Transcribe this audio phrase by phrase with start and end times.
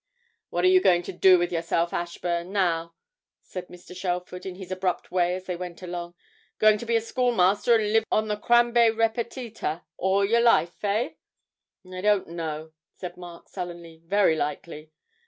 [0.49, 2.95] 'What are you going to do with yourself, Ashburn, now?'
[3.43, 3.95] said Mr.
[3.95, 6.15] Shelford in his abrupt way as they went along.
[6.57, 11.17] 'Going to be a schoolmaster and live on the crambe repetita all your life, hey?'
[11.87, 14.91] 'I don't know,' said Mark sullenly; 'very likely.'